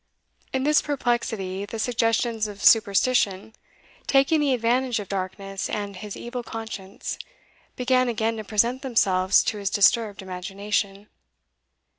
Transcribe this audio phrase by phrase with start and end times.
[0.51, 3.53] In this perplexity, the suggestions of superstition,
[4.07, 7.19] taking the advantage of darkness and his evil conscience,
[7.75, 11.07] began again to present themselves to his disturbed imagination.